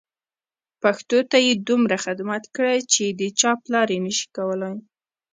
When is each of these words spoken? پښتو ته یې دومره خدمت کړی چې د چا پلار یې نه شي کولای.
پښتو 0.81 1.17
ته 1.31 1.37
یې 1.45 1.53
دومره 1.67 1.95
خدمت 2.05 2.43
کړی 2.55 2.79
چې 2.93 3.05
د 3.19 3.21
چا 3.39 3.51
پلار 3.63 3.87
یې 3.93 3.99
نه 4.05 4.11
شي 4.17 4.27
کولای. 4.37 4.75